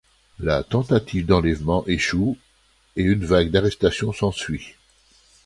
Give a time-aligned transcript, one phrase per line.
[0.39, 2.35] La tentative d'enlèvement échoue,
[2.95, 4.65] et une vague d'arrestations s'ensuit.